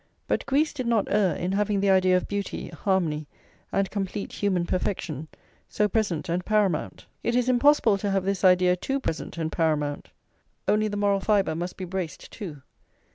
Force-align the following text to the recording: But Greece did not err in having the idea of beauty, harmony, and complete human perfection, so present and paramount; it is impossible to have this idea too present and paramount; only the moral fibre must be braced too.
But 0.27 0.47
Greece 0.47 0.73
did 0.73 0.87
not 0.87 1.07
err 1.11 1.35
in 1.35 1.51
having 1.51 1.79
the 1.79 1.91
idea 1.91 2.17
of 2.17 2.27
beauty, 2.27 2.69
harmony, 2.69 3.27
and 3.71 3.91
complete 3.91 4.31
human 4.33 4.65
perfection, 4.65 5.27
so 5.69 5.87
present 5.87 6.27
and 6.27 6.43
paramount; 6.43 7.05
it 7.23 7.35
is 7.35 7.47
impossible 7.47 7.99
to 7.99 8.09
have 8.09 8.23
this 8.25 8.43
idea 8.43 8.75
too 8.75 8.99
present 8.99 9.37
and 9.37 9.51
paramount; 9.51 10.09
only 10.67 10.87
the 10.87 10.97
moral 10.97 11.19
fibre 11.19 11.53
must 11.53 11.77
be 11.77 11.85
braced 11.85 12.31
too. 12.31 12.63